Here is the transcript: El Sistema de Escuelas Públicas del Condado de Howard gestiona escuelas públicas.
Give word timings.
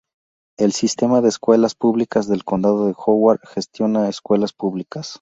El 0.57 0.71
Sistema 0.73 1.21
de 1.21 1.29
Escuelas 1.29 1.75
Públicas 1.75 2.27
del 2.27 2.43
Condado 2.43 2.87
de 2.87 2.95
Howard 2.97 3.41
gestiona 3.45 4.09
escuelas 4.09 4.51
públicas. 4.51 5.09